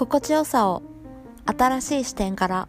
[0.00, 0.82] 心地よさを
[1.44, 2.68] 新しい視点から